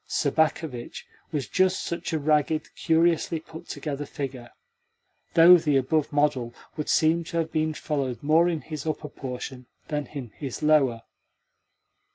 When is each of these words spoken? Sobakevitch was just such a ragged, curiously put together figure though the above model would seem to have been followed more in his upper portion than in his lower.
Sobakevitch 0.09 1.03
was 1.31 1.47
just 1.47 1.83
such 1.83 2.11
a 2.11 2.17
ragged, 2.17 2.73
curiously 2.75 3.39
put 3.39 3.67
together 3.69 4.07
figure 4.07 4.49
though 5.35 5.59
the 5.59 5.77
above 5.77 6.11
model 6.11 6.55
would 6.75 6.89
seem 6.89 7.23
to 7.25 7.37
have 7.37 7.51
been 7.51 7.75
followed 7.75 8.23
more 8.23 8.49
in 8.49 8.61
his 8.61 8.87
upper 8.87 9.09
portion 9.09 9.67
than 9.89 10.07
in 10.07 10.31
his 10.31 10.63
lower. 10.63 11.03